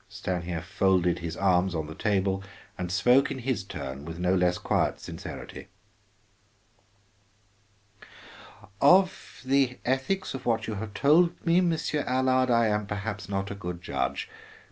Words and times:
Stanief 0.09 0.65
folded 0.65 1.19
his 1.19 1.37
arms 1.37 1.75
on 1.75 1.85
the 1.85 1.93
table 1.93 2.41
and 2.75 2.91
spoke 2.91 3.29
in 3.29 3.37
his 3.37 3.63
turn 3.63 4.03
with 4.03 4.17
no 4.17 4.33
less 4.33 4.57
quiet 4.57 4.99
sincerity. 4.99 5.67
"Of 8.81 9.41
the 9.45 9.77
ethics 9.85 10.33
of 10.33 10.47
what 10.47 10.65
you 10.65 10.73
have 10.73 10.95
told 10.95 11.45
me, 11.45 11.61
Monsieur 11.61 12.01
Allard, 12.07 12.49
I 12.49 12.65
am 12.65 12.87
perhaps 12.87 13.29
not 13.29 13.51
a 13.51 13.53
good 13.53 13.79
judge. 13.83 14.27